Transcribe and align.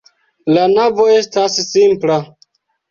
La 0.57 0.63
navo 0.71 1.07
estas 1.19 1.61
simpla. 1.69 2.21